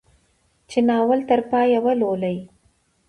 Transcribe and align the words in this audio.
چې 0.69 0.79
ناول 0.89 1.19
تر 1.29 1.39
پايه 1.51 1.79
ولولي. 1.85 2.37